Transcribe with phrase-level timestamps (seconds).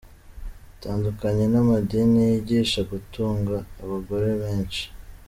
[0.69, 4.83] Bitandukanye n’amadini yigisha gutunga abagore benshi.